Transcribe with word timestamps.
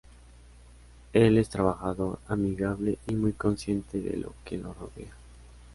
Él 1.13 1.37
es 1.37 1.49
trabajador, 1.49 2.17
amigable, 2.27 2.97
y 3.05 3.13
muy 3.13 3.33
consciente 3.33 3.99
de 4.01 4.17
lo 4.17 4.33
que 4.43 4.57
lo 4.57 4.73
rodea. 4.73 5.13